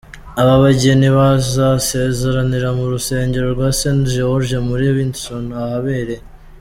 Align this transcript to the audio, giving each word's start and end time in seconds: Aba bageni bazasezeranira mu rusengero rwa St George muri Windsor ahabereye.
Aba 0.41 0.55
bageni 0.63 1.07
bazasezeranira 1.17 2.69
mu 2.77 2.85
rusengero 2.93 3.47
rwa 3.55 3.69
St 3.79 4.01
George 4.13 4.55
muri 4.67 4.85
Windsor 4.95 5.43
ahabereye. 5.63 6.23